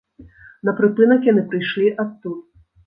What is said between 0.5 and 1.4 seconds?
На прыпынак